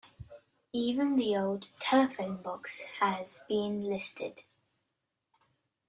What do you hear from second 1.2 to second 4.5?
old telephone box has been "listed".